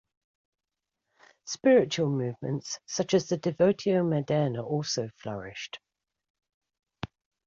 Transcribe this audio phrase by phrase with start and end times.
[1.45, 5.77] Spiritual movements such as the Devotio Moderna also flourished.